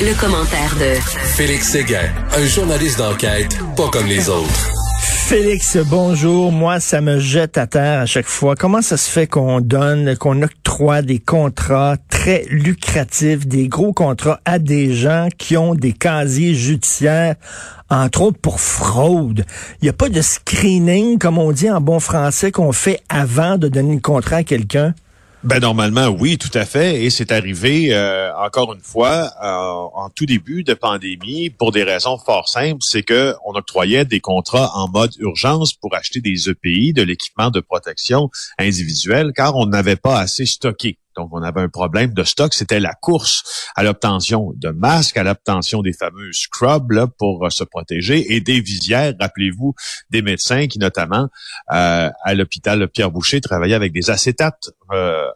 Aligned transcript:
Le, 0.00 0.18
commentaire 0.18 0.74
de 0.76 1.00
Félix 1.36 1.68
Séguin, 1.70 2.10
un 2.36 2.46
journaliste 2.46 2.98
d'enquête 2.98 3.58
pas 3.76 3.88
comme 3.88 4.06
les 4.06 4.28
autres. 4.28 4.70
Félix, 5.00 5.76
bonjour. 5.88 6.50
Moi, 6.50 6.80
ça 6.80 7.00
me 7.00 7.18
jette 7.18 7.58
à 7.58 7.66
terre 7.66 8.00
à 8.00 8.06
chaque 8.06 8.26
fois. 8.26 8.54
Comment 8.56 8.82
ça 8.82 8.96
se 8.96 9.10
fait 9.10 9.26
qu'on 9.26 9.60
donne, 9.60 10.16
qu'on 10.16 10.42
octroie 10.42 11.02
des 11.02 11.18
contrats 11.18 11.96
très 12.08 12.44
lucratifs, 12.50 13.46
des 13.46 13.68
gros 13.68 13.92
contrats 13.92 14.40
à 14.44 14.58
des 14.58 14.94
gens 14.94 15.28
qui 15.38 15.56
ont 15.56 15.74
des 15.74 15.92
casiers 15.92 16.54
judiciaires, 16.54 17.36
entre 17.88 18.22
autres 18.22 18.38
pour 18.38 18.60
fraude? 18.60 19.44
Il 19.80 19.84
n'y 19.84 19.90
a 19.90 19.94
pas 19.94 20.08
de 20.08 20.22
screening, 20.22 21.18
comme 21.18 21.38
on 21.38 21.52
dit 21.52 21.70
en 21.70 21.80
bon 21.80 22.00
français, 22.00 22.50
qu'on 22.50 22.72
fait 22.72 23.00
avant 23.08 23.56
de 23.56 23.68
donner 23.68 23.94
un 23.94 24.00
contrat 24.00 24.36
à 24.36 24.42
quelqu'un? 24.44 24.94
Ben 25.44 25.58
normalement 25.58 26.06
oui, 26.06 26.38
tout 26.38 26.56
à 26.56 26.64
fait, 26.64 27.02
et 27.02 27.10
c'est 27.10 27.32
arrivé 27.32 27.92
euh, 27.92 28.32
encore 28.36 28.74
une 28.74 28.80
fois 28.80 29.32
euh, 29.42 30.00
en 30.00 30.08
tout 30.08 30.24
début 30.24 30.62
de 30.62 30.72
pandémie 30.72 31.50
pour 31.50 31.72
des 31.72 31.82
raisons 31.82 32.16
fort 32.16 32.48
simples, 32.48 32.78
c'est 32.80 33.02
que 33.02 33.34
on 33.44 33.52
octroyait 33.54 34.04
des 34.04 34.20
contrats 34.20 34.70
en 34.76 34.88
mode 34.88 35.10
urgence 35.18 35.74
pour 35.74 35.96
acheter 35.96 36.20
des 36.20 36.48
EPI, 36.48 36.92
de 36.92 37.02
l'équipement 37.02 37.50
de 37.50 37.58
protection 37.58 38.30
individuelle, 38.56 39.32
car 39.34 39.56
on 39.56 39.66
n'avait 39.66 39.96
pas 39.96 40.20
assez 40.20 40.46
stocké. 40.46 40.98
Donc, 41.16 41.30
on 41.32 41.42
avait 41.42 41.60
un 41.60 41.68
problème 41.68 42.12
de 42.14 42.24
stock. 42.24 42.54
C'était 42.54 42.80
la 42.80 42.94
course 42.94 43.68
à 43.74 43.82
l'obtention 43.82 44.52
de 44.56 44.70
masques, 44.70 45.16
à 45.16 45.22
l'obtention 45.22 45.82
des 45.82 45.92
fameux 45.92 46.32
scrubs 46.32 46.90
là, 46.90 47.06
pour 47.06 47.44
euh, 47.44 47.50
se 47.50 47.64
protéger 47.64 48.34
et 48.34 48.40
des 48.40 48.60
visières. 48.60 49.14
Rappelez-vous 49.18 49.74
des 50.10 50.22
médecins 50.22 50.66
qui, 50.66 50.78
notamment 50.78 51.28
euh, 51.72 52.10
à 52.24 52.34
l'hôpital 52.34 52.88
Pierre 52.88 53.10
Boucher, 53.10 53.40
travaillaient 53.40 53.74
avec 53.74 53.92
des 53.92 54.10
acétates 54.10 54.70
euh, 54.92 55.28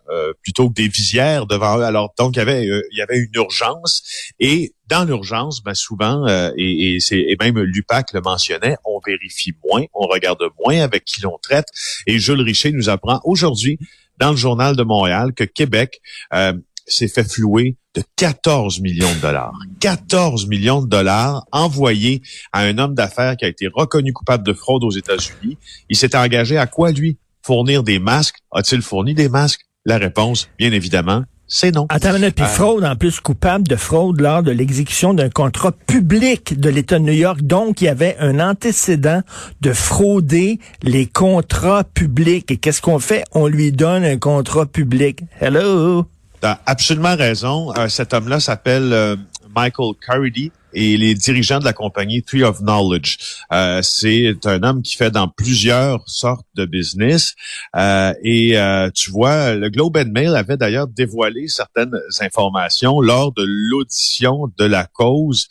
plutôt 0.42 0.68
que 0.68 0.74
des 0.74 0.88
visières 0.88 1.46
devant 1.46 1.78
eux. 1.78 1.84
Alors, 1.84 2.14
donc, 2.18 2.36
il 2.36 2.38
y 2.38 3.00
avait, 3.00 3.18
une 3.18 3.34
urgence 3.34 4.02
et 4.40 4.74
dans 4.88 5.04
l'urgence, 5.04 5.62
ben 5.62 5.74
souvent, 5.74 6.27
et, 6.56 6.96
et, 6.96 6.98
et 7.11 7.36
même 7.40 7.58
Lupac 7.58 8.12
le 8.12 8.20
mentionnait, 8.20 8.77
on 8.84 9.00
vérifie 9.05 9.52
moins, 9.64 9.84
on 9.94 10.06
regarde 10.06 10.42
moins 10.64 10.80
avec 10.80 11.05
qui 11.05 11.22
l'on 11.22 11.38
traite. 11.42 11.66
Et 12.06 12.18
Jules 12.18 12.40
Richer 12.40 12.72
nous 12.72 12.88
apprend 12.88 13.20
aujourd'hui 13.24 13.78
dans 14.19 14.31
le 14.31 14.36
journal 14.36 14.77
de 14.77 14.83
Montréal 14.83 15.33
que 15.34 15.45
Québec 15.45 16.00
euh, 16.33 16.55
s'est 16.86 17.09
fait 17.09 17.28
flouer 17.31 17.77
de 17.95 18.03
14 18.17 18.81
millions 18.81 19.12
de 19.14 19.20
dollars. 19.20 19.58
14 19.81 20.47
millions 20.48 20.83
de 20.83 20.89
dollars 20.89 21.45
envoyés 21.50 22.23
à 22.53 22.61
un 22.61 22.78
homme 22.78 22.95
d'affaires 22.95 23.36
qui 23.36 23.45
a 23.45 23.48
été 23.48 23.69
reconnu 23.73 24.12
coupable 24.12 24.45
de 24.45 24.53
fraude 24.53 24.84
aux 24.84 24.91
États-Unis. 24.91 25.56
Il 25.89 25.97
s'est 25.97 26.17
engagé 26.17 26.58
à 26.58 26.67
quoi, 26.67 26.92
lui? 26.92 27.19
Fournir 27.42 27.83
des 27.83 27.98
masques. 27.98 28.36
A-t-il 28.53 28.83
fourni 28.83 29.14
des 29.14 29.28
masques? 29.28 29.62
La 29.84 29.98
réponse, 29.98 30.48
bien 30.58 30.73
évidemment, 30.73 31.25
c'est 31.48 31.72
non. 31.75 31.86
Attends, 31.89 32.14
puis 32.19 32.44
euh, 32.44 32.47
fraude, 32.47 32.84
en 32.84 32.97
plus 32.97 33.20
coupable 33.20 33.69
de 33.69 33.77
fraude 33.77 34.20
lors 34.20 34.42
de 34.42 34.50
l'exécution 34.50 35.14
d'un 35.14 35.30
contrat 35.30 35.70
public 35.70 36.58
de 36.58 36.69
l'État 36.69 36.98
de 36.98 37.05
New 37.05 37.12
York. 37.12 37.41
Donc, 37.42 37.80
il 37.80 37.84
y 37.84 37.89
avait 37.89 38.16
un 38.19 38.41
antécédent 38.41 39.22
de 39.61 39.72
frauder 39.72 40.58
les 40.83 41.06
contrats 41.06 41.84
publics. 41.84 42.50
Et 42.50 42.56
qu'est-ce 42.56 42.83
qu'on 42.83 42.98
fait? 42.98 43.22
On 43.33 43.47
lui 43.47 43.70
donne 43.70 44.05
un 44.05 44.19
contrat 44.19 44.67
public. 44.67 45.22
Hello? 45.41 46.06
T'as 46.41 46.58
absolument 46.67 47.17
raison. 47.17 47.72
Euh, 47.78 47.89
cet 47.89 48.12
homme-là 48.12 48.41
s'appelle 48.41 48.92
euh, 48.92 49.17
Michael 49.56 49.94
Caridi 50.06 50.52
et 50.74 50.98
les 50.98 51.14
dirigeants 51.14 51.58
de 51.58 51.64
la 51.64 51.72
compagnie 51.72 52.22
Tree 52.22 52.44
of 52.44 52.60
Knowledge. 52.60 53.16
Euh, 53.52 53.80
c'est 53.82 54.36
un 54.44 54.62
homme 54.62 54.82
qui 54.82 54.94
fait 54.94 55.10
dans 55.10 55.26
plusieurs 55.26 56.06
sortes 56.06 56.46
de 56.54 56.66
business. 56.66 57.34
Euh, 57.74 58.12
et 58.22 58.58
euh, 58.58 58.90
tu 58.94 59.10
vois, 59.10 59.54
le 59.54 59.70
Globe 59.70 59.96
and 59.96 60.10
Mail 60.12 60.36
avait 60.36 60.58
d'ailleurs 60.58 60.86
dévoilé 60.86 61.48
certaines 61.48 61.98
informations 62.20 63.00
lors 63.00 63.32
de 63.32 63.44
l'audition 63.46 64.52
de 64.58 64.64
la 64.64 64.84
cause 64.84 65.48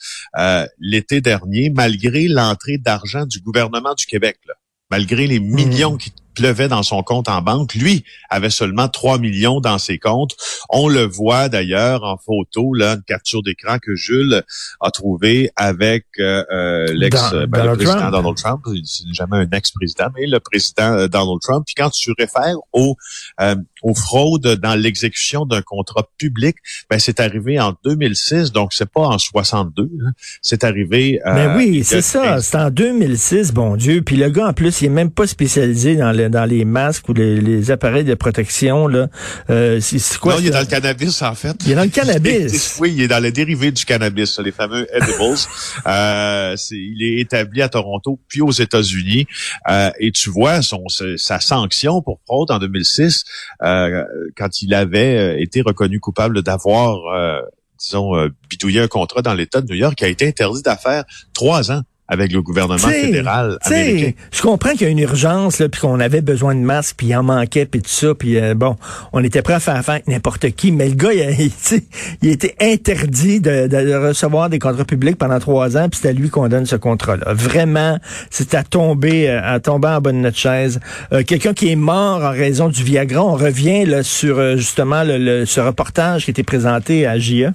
l'été 0.79 1.21
dernier, 1.21 1.71
malgré 1.71 2.27
l'entrée 2.27 2.77
d'argent 2.77 3.25
du 3.25 3.39
gouvernement 3.39 3.95
du 3.95 4.05
Québec. 4.05 4.37
malgré 4.91 5.25
les 5.25 5.39
millions 5.39 5.95
mmh. 5.95 5.97
qui 5.97 6.11
pleuvait 6.35 6.67
dans 6.67 6.83
son 6.83 7.01
compte 7.01 7.29
en 7.29 7.41
banque. 7.41 7.73
Lui 7.73 8.03
avait 8.29 8.49
seulement 8.49 8.87
3 8.87 9.17
millions 9.17 9.61
dans 9.61 9.79
ses 9.79 9.97
comptes. 9.97 10.35
On 10.69 10.87
le 10.87 11.03
voit 11.03 11.49
d'ailleurs 11.49 12.03
en 12.03 12.17
photo, 12.17 12.73
là, 12.73 12.93
une 12.93 13.03
capture 13.03 13.41
d'écran 13.41 13.79
que 13.79 13.95
Jules 13.95 14.43
a 14.81 14.91
trouvé 14.91 15.49
avec 15.55 16.05
euh, 16.19 16.43
euh 16.51 16.85
l'ex-président 16.93 17.47
ben, 17.47 18.11
Donald 18.11 18.37
Trump. 18.37 18.61
C'est 18.83 19.13
jamais 19.13 19.37
un 19.37 19.49
ex-président, 19.49 20.07
mais 20.15 20.27
le 20.27 20.39
président 20.39 20.93
euh, 20.93 21.07
Donald 21.07 21.39
Trump. 21.41 21.63
Puis 21.65 21.75
quand 21.75 21.89
tu 21.89 22.11
réfères 22.17 22.57
au, 22.73 22.95
euh, 23.41 23.55
aux 23.81 23.95
fraudes 23.95 24.59
dans 24.61 24.75
l'exécution 24.75 25.45
d'un 25.45 25.61
contrat 25.61 26.07
public, 26.17 26.57
ben 26.89 26.99
c'est 26.99 27.19
arrivé 27.19 27.59
en 27.59 27.73
2006, 27.83 28.51
donc 28.51 28.73
c'est 28.73 28.89
pas 28.89 29.07
en 29.07 29.17
62. 29.17 29.83
Hein. 29.83 30.11
C'est 30.41 30.63
arrivé. 30.63 31.19
Mais 31.25 31.55
oui, 31.55 31.83
c'est 31.83 32.01
ça. 32.01 32.41
C'est 32.41 32.57
en 32.57 32.69
2006, 32.69 33.53
bon 33.53 33.75
Dieu. 33.75 34.01
Puis 34.01 34.17
le 34.17 34.29
gars 34.29 34.47
en 34.47 34.53
plus, 34.53 34.81
il 34.81 34.85
est 34.85 34.89
même 34.89 35.11
pas 35.11 35.27
spécialisé 35.27 35.95
dans 35.95 36.11
le 36.11 36.24
dans 36.29 36.45
les 36.45 36.65
masques 36.65 37.09
ou 37.09 37.13
les, 37.13 37.71
appareils 37.71 38.03
de 38.03 38.13
protection. 38.13 38.87
Là. 38.87 39.07
Euh, 39.49 39.79
c'est 39.81 40.17
quoi? 40.19 40.33
Non, 40.33 40.39
il 40.39 40.47
est 40.47 40.51
dans 40.51 40.59
le 40.59 40.65
cannabis, 40.65 41.21
en 41.21 41.35
fait. 41.35 41.55
Il 41.65 41.71
est 41.71 41.75
dans 41.75 41.83
le 41.83 41.89
cannabis. 41.89 42.77
oui, 42.79 42.93
il 42.95 43.01
est 43.01 43.07
dans 43.07 43.21
les 43.21 43.31
dérivés 43.31 43.71
du 43.71 43.85
cannabis, 43.85 44.39
les 44.39 44.51
fameux 44.51 44.87
edibles. 44.93 45.15
euh, 45.87 46.55
il 46.71 47.03
est 47.03 47.21
établi 47.21 47.61
à 47.61 47.69
Toronto, 47.69 48.19
puis 48.27 48.41
aux 48.41 48.51
États-Unis. 48.51 49.27
Euh, 49.69 49.91
et 49.99 50.11
tu 50.11 50.29
vois 50.29 50.61
son, 50.61 50.83
sa 51.17 51.39
sanction 51.39 52.01
pour 52.01 52.19
fraude 52.25 52.51
en 52.51 52.59
2006, 52.59 53.23
euh, 53.63 54.03
quand 54.37 54.61
il 54.61 54.73
avait 54.73 55.17
euh, 55.17 55.39
été 55.39 55.61
reconnu 55.61 55.99
coupable 55.99 56.41
d'avoir 56.43 56.95
disons, 57.79 58.13
bidouillé 58.49 58.81
un 58.81 58.87
contrat 58.87 59.21
dans 59.21 59.33
l'État 59.33 59.61
de 59.61 59.67
New 59.67 59.77
York 59.77 59.95
qui 59.95 60.05
a 60.05 60.07
été 60.07 60.27
interdit 60.27 60.61
d'affaire 60.61 61.03
trois 61.33 61.71
ans 61.71 61.81
avec 62.07 62.31
le 62.31 62.41
gouvernement 62.41 62.77
fédéral 62.77 63.57
américain. 63.61 64.11
Je 64.31 64.41
comprends 64.41 64.71
qu'il 64.71 64.81
y 64.81 64.85
a 64.85 64.89
une 64.89 64.99
urgence, 64.99 65.57
puis 65.71 65.81
qu'on 65.81 65.99
avait 65.99 66.21
besoin 66.21 66.53
de 66.53 66.59
masques, 66.59 66.95
puis 66.97 67.07
il 67.07 67.15
en 67.15 67.23
manquait, 67.23 67.65
puis 67.65 67.81
tout 67.81 67.89
ça, 67.89 68.13
puis 68.13 68.37
euh, 68.37 68.53
bon, 68.53 68.75
on 69.11 69.23
était 69.23 69.41
prêt 69.41 69.55
à 69.55 69.59
faire 69.59 69.75
affaire 69.75 69.95
avec 69.95 70.07
n'importe 70.07 70.51
qui, 70.51 70.71
mais 70.71 70.87
le 70.87 70.95
gars, 70.95 71.13
il 71.13 71.21
a, 71.21 71.31
il, 72.21 72.29
été 72.29 72.55
interdit 72.61 73.39
de, 73.39 74.07
recevoir 74.07 74.49
des 74.49 74.59
contrats 74.59 74.85
publics 74.85 75.17
pendant 75.17 75.39
trois 75.39 75.77
ans, 75.77 75.89
puis 75.89 75.99
c'est 76.01 76.09
à 76.09 76.13
lui 76.13 76.29
qu'on 76.29 76.47
donne 76.47 76.67
ce 76.67 76.75
contrat-là. 76.75 77.33
Vraiment, 77.33 77.97
c'est 78.29 78.53
à 78.53 78.63
tomber, 78.63 79.27
euh, 79.27 79.41
à 79.43 79.59
tomber 79.59 79.87
en 79.87 79.99
bas 79.99 80.11
de 80.11 80.17
notre 80.17 80.37
chaise. 80.37 80.79
Euh, 81.11 81.23
quelqu'un 81.23 81.53
qui 81.53 81.71
est 81.71 81.75
mort 81.75 82.23
en 82.23 82.31
raison 82.31 82.69
du 82.69 82.83
Viagra, 82.83 83.23
on 83.23 83.35
revient 83.35 83.85
là, 83.85 84.03
sur 84.03 84.57
justement 84.57 85.03
le, 85.03 85.45
ce 85.45 85.59
reportage 85.59 86.25
qui 86.25 86.31
était 86.31 86.43
présenté 86.43 87.07
à 87.07 87.17
JA. 87.17 87.51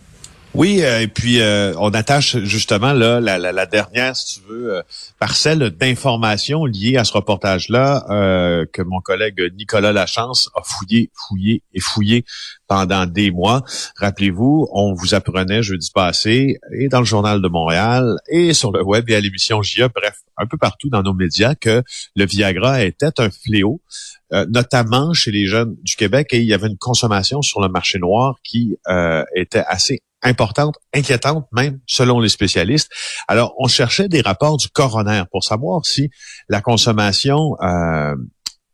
Oui, 0.52 0.82
euh, 0.82 1.02
et 1.02 1.06
puis 1.06 1.40
euh, 1.40 1.74
on 1.78 1.90
attache 1.90 2.36
justement 2.38 2.92
là 2.92 3.20
la, 3.20 3.38
la, 3.38 3.66
dernière, 3.66 4.16
si 4.16 4.40
tu 4.40 4.48
veux, 4.48 4.74
euh, 4.74 4.82
parcelle 5.20 5.70
d'informations 5.70 6.64
liées 6.64 6.96
à 6.96 7.04
ce 7.04 7.12
reportage-là 7.12 8.04
que 8.72 8.82
mon 8.82 9.00
collègue 9.00 9.40
Nicolas 9.56 9.92
Lachance 9.92 10.50
a 10.56 10.62
fouillé, 10.64 11.10
fouillé 11.14 11.62
et 11.72 11.80
fouillé 11.80 12.24
pendant 12.66 13.06
des 13.06 13.30
mois. 13.30 13.62
Rappelez-vous, 13.96 14.68
on 14.72 14.92
vous 14.92 15.14
apprenait 15.14 15.62
jeudi 15.62 15.90
passé 15.94 16.58
et 16.72 16.88
dans 16.88 16.98
le 16.98 17.04
journal 17.04 17.40
de 17.40 17.48
Montréal 17.48 18.16
et 18.28 18.52
sur 18.52 18.72
le 18.72 18.82
web 18.82 19.08
et 19.08 19.14
à 19.14 19.20
l'émission 19.20 19.62
JA, 19.62 19.88
bref, 19.88 20.18
un 20.36 20.46
peu 20.46 20.56
partout 20.56 20.88
dans 20.88 21.02
nos 21.02 21.14
médias 21.14 21.54
que 21.54 21.82
le 22.16 22.26
Viagra 22.26 22.82
était 22.82 23.20
un 23.20 23.30
fléau. 23.30 23.80
notamment 24.48 25.12
chez 25.12 25.30
les 25.30 25.46
jeunes 25.46 25.76
du 25.82 25.94
Québec, 25.94 26.28
et 26.32 26.38
il 26.38 26.46
y 26.46 26.54
avait 26.54 26.68
une 26.68 26.78
consommation 26.78 27.40
sur 27.42 27.60
le 27.60 27.68
marché 27.68 27.98
noir 27.98 28.38
qui 28.42 28.76
était 29.34 29.64
assez 29.66 30.02
importante, 30.22 30.76
inquiétante 30.94 31.46
même, 31.52 31.80
selon 31.86 32.20
les 32.20 32.28
spécialistes. 32.28 32.90
Alors, 33.28 33.54
on 33.58 33.68
cherchait 33.68 34.08
des 34.08 34.20
rapports 34.20 34.56
du 34.56 34.68
coroner 34.68 35.22
pour 35.30 35.44
savoir 35.44 35.86
si 35.86 36.10
la 36.48 36.60
consommation 36.60 37.56
euh, 37.62 38.14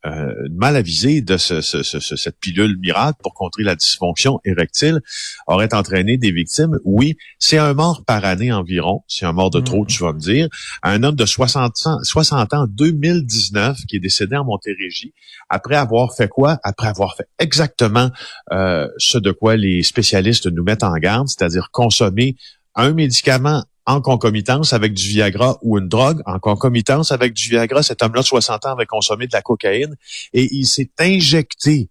euh, 0.06 0.32
mal 0.52 0.76
avisée 0.76 1.20
de 1.20 1.36
ce, 1.36 1.60
cette 1.60 2.38
pilule 2.38 2.78
miracle 2.78 3.18
pour 3.22 3.34
contrer 3.34 3.64
la 3.64 3.74
dysfonction 3.74 4.40
érectile 4.44 5.00
aurait 5.46 5.74
entraîné 5.74 6.16
des 6.16 6.30
victimes. 6.30 6.78
Oui, 6.84 7.16
c'est 7.38 7.58
un 7.58 7.74
mort 7.74 8.04
par 8.04 8.24
année 8.24 8.52
environ. 8.52 9.02
C'est 9.08 9.26
un 9.26 9.32
mort 9.32 9.50
de 9.50 9.60
trop, 9.60 9.82
mm. 9.82 9.86
tu 9.88 10.02
vas 10.04 10.12
me 10.12 10.20
dire. 10.20 10.48
Un 10.82 11.02
homme 11.02 11.16
de 11.16 11.26
60 11.26 11.72
ans, 11.86 11.98
60 12.02 12.54
ans 12.54 12.66
2019 12.68 13.78
qui 13.88 13.96
est 13.96 14.00
décédé 14.00 14.36
en 14.36 14.44
Montérégie 14.44 15.12
après 15.48 15.76
avoir 15.76 16.14
fait 16.14 16.28
quoi? 16.28 16.58
Après 16.62 16.88
avoir 16.88 17.16
fait 17.16 17.28
exactement 17.38 18.10
euh, 18.52 18.88
ce 18.98 19.18
de 19.18 19.32
quoi 19.32 19.56
les 19.56 19.82
spécialistes 19.82 20.46
nous 20.46 20.62
mettent 20.62 20.84
en 20.84 20.94
garde, 20.94 21.28
c'est-à-dire 21.28 21.70
consommer 21.72 22.36
un 22.74 22.92
médicament 22.92 23.64
en 23.86 24.00
concomitance 24.00 24.72
avec 24.72 24.94
du 24.94 25.08
Viagra 25.08 25.58
ou 25.62 25.78
une 25.78 25.88
drogue, 25.88 26.20
en 26.26 26.38
concomitance 26.38 27.12
avec 27.12 27.32
du 27.32 27.48
Viagra, 27.48 27.82
cet 27.82 28.02
homme-là 28.02 28.22
de 28.22 28.26
60 28.26 28.66
ans 28.66 28.72
avait 28.72 28.86
consommé 28.86 29.26
de 29.26 29.32
la 29.32 29.42
cocaïne 29.42 29.94
et 30.32 30.48
il 30.54 30.66
s'est 30.66 30.90
injecté 30.98 31.88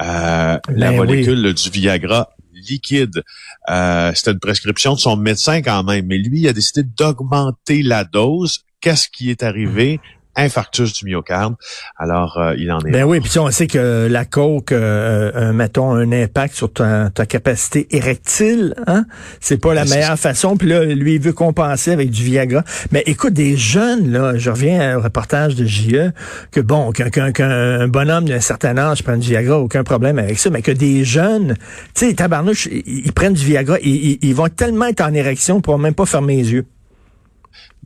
euh, 0.00 0.58
la 0.68 0.90
ben 0.90 0.96
molécule 0.96 1.54
du 1.54 1.70
Viagra 1.70 2.30
liquide. 2.52 3.22
Euh, 3.70 4.12
C'était 4.14 4.32
une 4.32 4.40
prescription 4.40 4.94
de 4.94 4.98
son 4.98 5.16
médecin 5.16 5.62
quand 5.62 5.84
même, 5.84 6.06
mais 6.06 6.18
lui, 6.18 6.40
il 6.40 6.48
a 6.48 6.52
décidé 6.52 6.82
d'augmenter 6.82 7.82
la 7.82 8.04
dose. 8.04 8.60
Qu'est-ce 8.80 9.08
qui 9.08 9.30
est 9.30 9.42
arrivé? 9.42 10.00
Infarctus 10.36 10.92
du 10.92 11.04
myocarde. 11.04 11.54
Alors, 11.96 12.38
euh, 12.38 12.54
il 12.56 12.70
en 12.70 12.80
est. 12.80 12.90
Ben 12.90 13.04
oui, 13.04 13.20
puis 13.20 13.38
on 13.38 13.50
sait 13.50 13.66
que 13.66 14.08
la 14.10 14.24
coke, 14.24 14.72
euh, 14.72 15.30
euh, 15.34 15.52
mettons, 15.52 15.92
un 15.92 16.12
impact 16.12 16.54
sur 16.54 16.72
ta, 16.72 17.10
capacité 17.28 17.86
érectile, 17.90 18.74
hein? 18.86 19.04
C'est 19.40 19.58
pas 19.58 19.74
la 19.74 19.84
ben, 19.84 19.90
meilleure 19.90 20.18
façon. 20.18 20.56
Puis 20.56 20.68
là, 20.68 20.84
lui, 20.84 21.14
il 21.14 21.20
veut 21.20 21.32
compenser 21.32 21.92
avec 21.92 22.10
du 22.10 22.24
Viagra. 22.24 22.64
Mais 22.92 23.02
écoute, 23.06 23.34
des 23.34 23.56
jeunes, 23.56 24.10
là, 24.10 24.36
je 24.36 24.50
reviens 24.50 24.98
au 24.98 25.02
reportage 25.02 25.54
de 25.54 25.64
JE, 25.64 26.12
que 26.50 26.60
bon, 26.60 26.92
qu'un 26.92 27.88
bonhomme 27.88 28.28
d'un 28.28 28.40
certain 28.40 28.76
âge 28.78 29.02
prenne 29.02 29.20
du 29.20 29.28
Viagra, 29.28 29.58
aucun 29.58 29.84
problème 29.84 30.18
avec 30.18 30.38
ça, 30.38 30.50
mais 30.50 30.62
que 30.62 30.72
des 30.72 31.04
jeunes, 31.04 31.56
tu 31.94 32.08
sais, 32.08 32.14
tabarnouche, 32.14 32.68
ils, 32.70 33.12
prennent 33.12 33.34
du 33.34 33.44
Viagra, 33.44 33.78
ils, 33.82 34.18
ils, 34.22 34.34
vont 34.34 34.48
tellement 34.48 34.86
être 34.86 35.02
en 35.02 35.12
érection 35.12 35.60
pour 35.60 35.78
même 35.78 35.94
pas 35.94 36.06
fermer 36.06 36.36
les 36.36 36.52
yeux. 36.52 36.66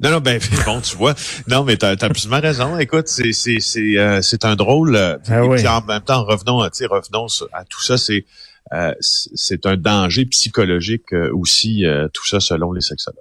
Non, 0.00 0.10
non, 0.10 0.20
ben 0.20 0.40
bon, 0.66 0.80
tu 0.80 0.96
vois. 0.96 1.14
Non, 1.48 1.64
mais 1.64 1.76
t'as 1.76 1.90
as 1.90 2.04
absolument 2.04 2.40
raison. 2.40 2.78
Écoute, 2.78 3.08
c'est 3.08 3.32
c'est 3.32 3.60
c'est 3.60 3.96
euh, 3.96 4.22
c'est 4.22 4.44
un 4.44 4.56
drôle. 4.56 4.96
Euh, 4.96 5.16
ah 5.28 5.42
en 5.42 5.84
même 5.86 6.00
temps, 6.02 6.24
revenons, 6.24 6.58
revenons 6.58 7.26
à 7.52 7.64
tout 7.64 7.82
ça. 7.82 7.96
C'est 7.96 8.24
euh, 8.72 8.92
c'est 9.00 9.66
un 9.66 9.76
danger 9.76 10.24
psychologique 10.26 11.12
aussi. 11.32 11.84
tout 12.12 12.26
ça 12.26 12.40
selon 12.40 12.72
les 12.72 12.80
sexologues. 12.80 13.18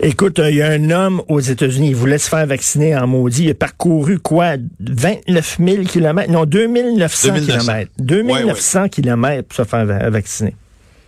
Écoute, 0.00 0.40
il 0.44 0.56
y 0.56 0.62
a 0.62 0.70
un 0.70 0.90
homme 0.90 1.22
aux 1.28 1.40
États-Unis, 1.40 1.90
il 1.90 1.96
voulait 1.96 2.18
se 2.18 2.28
faire 2.28 2.44
vacciner 2.46 2.96
en 2.96 3.06
maudit. 3.06 3.44
Il 3.44 3.50
a 3.50 3.54
parcouru 3.54 4.18
quoi? 4.18 4.56
29 4.80 5.58
000 5.64 5.84
kilomètres? 5.84 6.30
Non, 6.30 6.44
2900 6.44 7.40
kilomètres. 7.40 7.92
2900 7.98 8.88
kilomètres 8.88 9.48
pour 9.48 9.56
se 9.56 9.64
faire 9.64 9.86
vacciner 10.10 10.56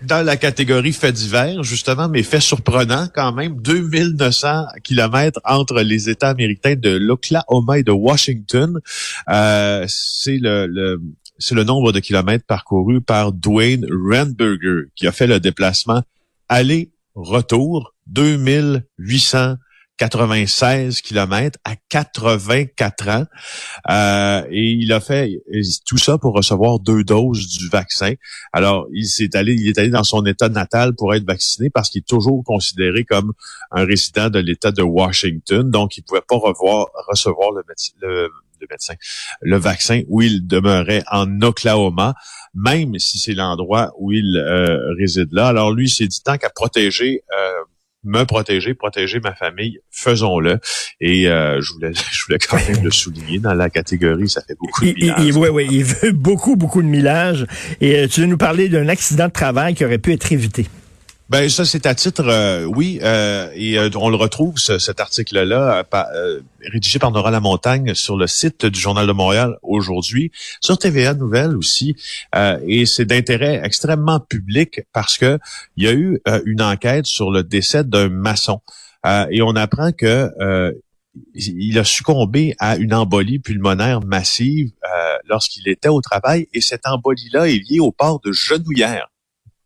dans 0.02 0.24
la 0.24 0.36
catégorie 0.36 0.92
fait 0.92 1.12
divers, 1.12 1.62
justement, 1.62 2.08
mais 2.08 2.22
fait 2.22 2.40
surprenant 2.40 3.08
quand 3.14 3.32
même, 3.32 3.60
2900 3.60 4.66
kilomètres 4.84 5.40
entre 5.44 5.80
les 5.80 6.10
États 6.10 6.30
américains 6.30 6.76
de 6.76 6.90
l'Oklahoma 6.90 7.78
et 7.78 7.82
de 7.82 7.92
Washington. 7.92 8.80
Euh, 9.28 9.84
c'est 9.88 10.38
le, 10.40 11.00
c'est 11.38 11.54
le 11.54 11.64
nombre 11.64 11.92
de 11.92 12.00
kilomètres 12.00 12.44
parcourus 12.46 13.00
par 13.00 13.32
Dwayne 13.32 13.86
Renberger, 13.90 14.88
qui 14.94 15.06
a 15.06 15.12
fait 15.12 15.26
le 15.26 15.40
déplacement 15.40 16.02
aller-retour, 16.48 17.94
2800 18.06 19.56
96 19.96 21.00
kilomètres 21.00 21.58
à 21.64 21.74
84 21.88 23.08
ans. 23.08 23.24
Euh, 23.90 24.46
et 24.50 24.70
il 24.70 24.92
a 24.92 25.00
fait 25.00 25.42
tout 25.86 25.98
ça 25.98 26.18
pour 26.18 26.34
recevoir 26.34 26.78
deux 26.78 27.04
doses 27.04 27.48
du 27.48 27.68
vaccin. 27.68 28.12
Alors, 28.52 28.86
il 28.92 29.06
s'est 29.06 29.34
allé, 29.34 29.54
il 29.54 29.68
est 29.68 29.78
allé 29.78 29.90
dans 29.90 30.04
son 30.04 30.24
état 30.26 30.48
natal 30.48 30.94
pour 30.94 31.14
être 31.14 31.26
vacciné 31.26 31.70
parce 31.70 31.90
qu'il 31.90 32.00
est 32.00 32.08
toujours 32.08 32.42
considéré 32.44 33.04
comme 33.04 33.32
un 33.70 33.84
résident 33.84 34.30
de 34.30 34.38
l'État 34.38 34.72
de 34.72 34.82
Washington. 34.82 35.70
Donc, 35.70 35.96
il 35.96 36.02
pouvait 36.02 36.20
pas 36.26 36.36
revoir, 36.36 36.86
recevoir 37.08 37.52
le, 37.52 37.62
médecin, 38.70 38.94
le 39.40 39.56
vaccin 39.56 40.02
où 40.08 40.22
il 40.22 40.46
demeurait 40.46 41.02
en 41.10 41.40
Oklahoma, 41.42 42.14
même 42.54 42.98
si 42.98 43.18
c'est 43.18 43.34
l'endroit 43.34 43.92
où 43.98 44.12
il 44.12 44.36
euh, 44.36 44.94
réside 44.98 45.28
là. 45.32 45.48
Alors, 45.48 45.72
lui, 45.72 45.88
s'est 45.88 46.06
dit 46.06 46.22
tant 46.22 46.36
qu'à 46.38 46.50
protéger 46.50 47.22
euh, 47.32 47.62
me 48.06 48.24
protéger, 48.24 48.74
protéger 48.74 49.20
ma 49.20 49.34
famille, 49.34 49.80
faisons-le. 49.90 50.58
Et 51.00 51.28
euh, 51.28 51.60
je 51.60 51.72
voulais, 51.72 51.92
je 52.12 52.24
voulais 52.26 52.38
quand 52.38 52.56
même 52.68 52.82
le 52.82 52.90
souligner 52.90 53.38
dans 53.38 53.54
la 53.54 53.68
catégorie, 53.68 54.28
ça 54.28 54.42
fait 54.46 54.56
beaucoup 54.58 54.84
de 54.84 54.94
millage. 54.94 55.36
Oui, 55.36 55.48
oui, 55.48 55.68
il 55.70 55.84
veut 55.84 56.12
beaucoup, 56.12 56.56
beaucoup 56.56 56.82
de 56.82 56.88
millage. 56.88 57.46
Et 57.80 57.98
euh, 57.98 58.08
tu 58.08 58.20
veux 58.20 58.26
nous 58.26 58.38
parler 58.38 58.68
d'un 58.68 58.88
accident 58.88 59.26
de 59.26 59.32
travail 59.32 59.74
qui 59.74 59.84
aurait 59.84 59.98
pu 59.98 60.12
être 60.12 60.32
évité. 60.32 60.66
Ben 61.28 61.48
ça 61.48 61.64
c'est 61.64 61.86
à 61.86 61.94
titre 61.96 62.28
euh, 62.28 62.62
oui 62.66 63.00
euh, 63.02 63.50
et 63.52 63.76
euh, 63.80 63.90
on 63.96 64.10
le 64.10 64.16
retrouve 64.16 64.58
cet 64.58 65.00
article 65.00 65.42
là 65.42 65.84
rédigé 66.60 67.00
par 67.00 67.10
Nora 67.10 67.32
Lamontagne 67.32 67.94
sur 67.94 68.16
le 68.16 68.28
site 68.28 68.64
du 68.64 68.78
Journal 68.78 69.08
de 69.08 69.12
Montréal 69.12 69.58
aujourd'hui 69.62 70.30
sur 70.60 70.78
TVA 70.78 71.14
Nouvelles 71.14 71.56
aussi 71.56 71.96
et 72.32 72.86
c'est 72.86 73.06
d'intérêt 73.06 73.60
extrêmement 73.64 74.20
public 74.20 74.82
parce 74.92 75.18
que 75.18 75.40
il 75.76 75.82
y 75.82 75.88
a 75.88 75.94
eu 75.94 76.20
une 76.44 76.62
enquête 76.62 77.06
sur 77.06 77.32
le 77.32 77.42
décès 77.42 77.82
d'un 77.82 78.08
maçon. 78.08 78.60
Et 79.30 79.42
on 79.42 79.56
apprend 79.56 79.90
que 79.90 80.30
il 81.34 81.78
a 81.78 81.84
succombé 81.84 82.54
à 82.60 82.76
une 82.76 82.94
embolie 82.94 83.40
pulmonaire 83.40 84.00
massive 84.00 84.70
lorsqu'il 85.24 85.66
était 85.68 85.88
au 85.88 86.00
travail 86.00 86.46
et 86.52 86.60
cette 86.60 86.86
embolie 86.86 87.30
là 87.32 87.48
est 87.48 87.58
liée 87.68 87.80
au 87.80 87.90
port 87.90 88.20
de 88.20 88.30
genouillère 88.30 89.08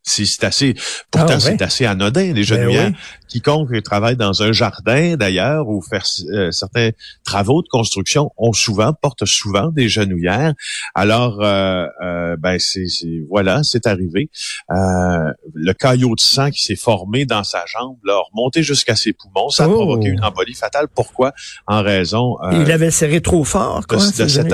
c'est 0.02 0.44
assez, 0.44 0.74
pourtant 1.10 1.34
ah, 1.34 1.40
c'est 1.40 1.62
assez 1.62 1.84
anodin 1.84 2.32
les 2.32 2.44
genouillères. 2.44 2.90
Ben 2.90 2.96
Quiconque 3.28 3.82
travaille 3.82 4.16
dans 4.16 4.42
un 4.42 4.50
jardin 4.50 5.16
d'ailleurs 5.16 5.68
ou 5.68 5.82
faire 5.82 6.04
euh, 6.32 6.50
certains 6.50 6.90
travaux 7.24 7.62
de 7.62 7.68
construction 7.68 8.32
ont 8.36 8.52
souvent 8.52 8.92
portent 8.92 9.26
souvent 9.26 9.68
des 9.68 9.88
genouillères. 9.88 10.54
Alors 10.94 11.42
euh, 11.42 11.86
euh, 12.02 12.36
ben 12.38 12.58
c'est 12.58 12.86
voilà 13.28 13.62
c'est 13.62 13.86
arrivé. 13.86 14.30
le 14.68 15.72
caillot 15.72 16.14
de 16.14 16.20
sang 16.20 16.50
qui 16.50 16.62
s'est 16.62 16.76
formé 16.76 17.24
dans 17.26 17.44
sa 17.44 17.64
jambe 17.66 17.96
l'a 18.04 18.18
remonté 18.32 18.62
jusqu'à 18.62 18.96
ses 18.96 19.12
poumons. 19.12 19.50
Ça 19.50 19.64
a 19.64 19.68
oh. 19.68 19.74
provoqué 19.74 20.08
une 20.08 20.24
embolie 20.24 20.54
fatale. 20.54 20.88
Pourquoi? 20.94 21.32
En 21.66 21.82
raison. 21.82 22.36
Il 22.52 22.70
avait 22.72 22.90
serré 22.90 23.20
trop 23.20 23.44
fort. 23.44 23.86
Quoi, 23.86 23.98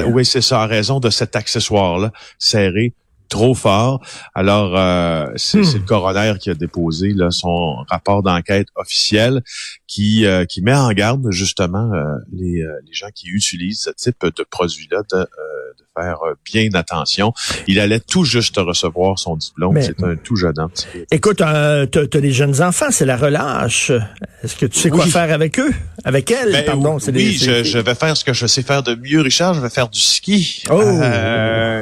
oui 0.08 0.25
c'est 0.25 0.43
ça 0.43 0.60
en 0.60 0.66
raison 0.66 1.00
de 1.00 1.10
cet 1.10 1.37
accessoire 1.37 1.98
là 1.98 2.12
serré 2.38 2.94
trop 3.28 3.55
fort. 3.55 4.05
Alors, 4.34 4.76
euh, 4.76 5.26
c'est 5.37 5.58
le 5.58 5.78
hmm. 5.78 5.84
coroner 5.84 6.34
qui 6.40 6.50
a 6.50 6.55
déposé 6.55 7.12
là, 7.12 7.31
son 7.31 7.76
rapport 7.88 8.23
d'enquête 8.23 8.69
officiel 8.75 9.43
qui, 9.87 10.26
euh, 10.26 10.44
qui 10.44 10.62
met 10.62 10.75
en 10.75 10.93
garde 10.93 11.31
justement 11.31 11.93
euh, 11.93 12.17
les, 12.32 12.64
les 12.87 12.93
gens 12.93 13.11
qui 13.14 13.28
utilisent 13.28 13.82
ce 13.82 13.90
type 13.90 14.25
de 14.25 14.44
produit-là 14.49 15.02
de, 15.12 15.26
faire 15.96 16.19
bien 16.44 16.69
attention. 16.75 17.32
Il 17.66 17.81
allait 17.81 18.00
tout 18.00 18.25
juste 18.25 18.56
recevoir 18.56 19.19
son 19.19 19.37
diplôme. 19.37 19.81
C'est 19.81 20.02
un 20.02 20.16
tout 20.16 20.37
jeune 20.37 20.58
homme. 20.58 20.70
Écoute, 21.10 21.38
tu 21.38 21.44
as, 21.44 21.87
des 21.87 22.32
jeunes 22.32 22.62
enfants, 22.62 22.90
c'est 22.90 23.06
la 23.06 23.16
relâche. 23.16 23.93
Est-ce 24.43 24.56
que 24.56 24.66
tu 24.66 24.78
sais 24.78 24.90
quoi 24.90 25.06
faire 25.06 25.32
avec 25.32 25.58
eux? 25.58 25.72
Avec 26.04 26.31
elles, 26.31 26.52
ben, 26.52 26.64
pardon. 26.64 26.98
Oui, 27.08 27.32
je, 27.32 27.64
je, 27.64 27.78
vais 27.78 27.94
faire 27.94 28.16
ce 28.16 28.25
que 28.25 28.32
je 28.32 28.46
sais 28.46 28.62
faire 28.62 28.82
de 28.82 28.94
mieux, 28.94 29.20
Richard. 29.20 29.54
Je 29.54 29.60
vais 29.60 29.70
faire 29.70 29.88
du 29.88 30.00
ski. 30.00 30.62
Oh. 30.70 30.81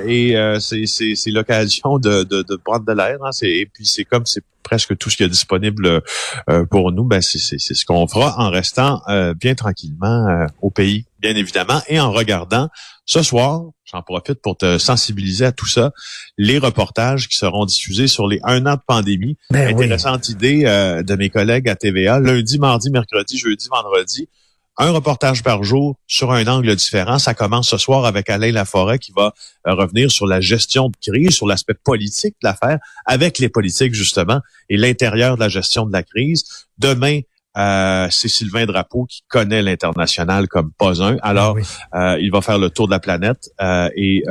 et 0.06 0.34
c'est 0.60 1.30
l'occasion 1.30 1.98
de, 1.98 2.22
de, 2.22 2.42
de, 2.42 2.56
prendre 2.56 2.84
de 2.84 2.92
l'air. 2.92 3.18
Hein. 3.22 3.30
Et 3.42 3.66
puis 3.72 3.86
c'est 3.86 4.04
comme 4.04 4.26
c'est 4.26 4.44
presque 4.64 4.96
tout 4.96 5.10
ce 5.10 5.16
qui 5.16 5.22
est 5.22 5.28
disponible 5.28 6.02
euh, 6.48 6.64
pour 6.64 6.90
nous, 6.90 7.04
ben 7.04 7.20
c'est 7.20 7.38
ce 7.38 7.84
qu'on 7.84 8.08
fera 8.08 8.34
en 8.38 8.50
restant 8.50 9.02
euh, 9.08 9.34
bien 9.34 9.54
tranquillement 9.54 10.26
euh, 10.26 10.46
au 10.62 10.70
pays, 10.70 11.04
bien 11.20 11.36
évidemment, 11.36 11.80
et 11.86 12.00
en 12.00 12.10
regardant 12.10 12.68
ce 13.06 13.22
soir, 13.22 13.62
j'en 13.94 14.02
profite 14.02 14.40
pour 14.42 14.56
te 14.56 14.78
sensibiliser 14.78 15.46
à 15.46 15.52
tout 15.52 15.68
ça, 15.68 15.92
les 16.36 16.58
reportages 16.58 17.28
qui 17.28 17.38
seront 17.38 17.64
diffusés 17.64 18.08
sur 18.08 18.26
les 18.26 18.40
un 18.42 18.66
an 18.66 18.74
de 18.74 18.80
pandémie. 18.86 19.36
Ben 19.50 19.68
Intéressante 19.68 20.28
idée 20.28 20.64
de 20.64 21.14
mes 21.14 21.30
collègues 21.30 21.68
à 21.68 21.76
TVA, 21.76 22.20
lundi, 22.20 22.58
mardi, 22.58 22.90
mercredi, 22.90 23.38
jeudi, 23.38 23.68
vendredi 23.70 24.28
un 24.76 24.90
reportage 24.90 25.42
par 25.42 25.62
jour 25.62 25.96
sur 26.06 26.32
un 26.32 26.46
angle 26.46 26.74
différent. 26.74 27.18
Ça 27.18 27.34
commence 27.34 27.68
ce 27.68 27.78
soir 27.78 28.04
avec 28.04 28.28
Alain 28.28 28.50
Laforêt 28.50 28.98
qui 28.98 29.12
va 29.12 29.32
euh, 29.66 29.74
revenir 29.74 30.10
sur 30.10 30.26
la 30.26 30.40
gestion 30.40 30.88
de 30.88 30.96
crise, 31.00 31.30
sur 31.30 31.46
l'aspect 31.46 31.74
politique 31.74 32.34
de 32.42 32.48
l'affaire, 32.48 32.78
avec 33.06 33.38
les 33.38 33.48
politiques 33.48 33.94
justement, 33.94 34.40
et 34.68 34.76
l'intérieur 34.76 35.36
de 35.36 35.40
la 35.40 35.48
gestion 35.48 35.86
de 35.86 35.92
la 35.92 36.02
crise. 36.02 36.44
Demain, 36.78 37.20
euh, 37.56 38.06
c'est 38.10 38.28
Sylvain 38.28 38.66
Drapeau 38.66 39.06
qui 39.08 39.22
connaît 39.28 39.62
l'international 39.62 40.48
comme 40.48 40.70
pas 40.78 41.02
un. 41.02 41.16
Alors, 41.22 41.56
ah 41.92 42.14
euh, 42.14 42.18
il 42.20 42.30
va 42.30 42.40
faire 42.40 42.58
le 42.58 42.70
tour 42.70 42.86
de 42.86 42.92
la 42.92 43.00
planète 43.00 43.50
et 43.96 44.22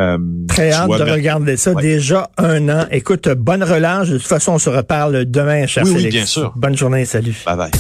très 0.48 0.72
hâte 0.72 0.90
de 0.90 1.12
regarder 1.12 1.58
ça. 1.58 1.74
Déjà 1.76 2.30
un 2.38 2.70
an. 2.70 2.86
Écoute, 2.92 3.28
bonne 3.30 3.64
relâche. 3.64 4.10
De 4.10 4.18
toute 4.18 4.28
façon, 4.28 4.54
on 4.54 4.60
se 4.60 4.70
reparle 4.70 5.26
demain, 5.26 5.66
cher 5.68 5.84
oui, 5.84 5.92
Félix. 5.92 6.06
Oui, 6.06 6.12
bien 6.12 6.26
sûr. 6.26 6.54
Bonne 6.56 6.78
journée, 6.78 7.06
salut. 7.06 7.36
Bye 7.46 7.58
bye. 7.58 7.72